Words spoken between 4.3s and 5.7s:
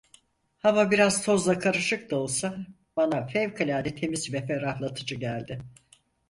ve ferahlatıcı geldi.